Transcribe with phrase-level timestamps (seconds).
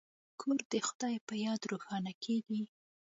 [0.41, 2.63] کور د خدای په یاد روښانه کیږي.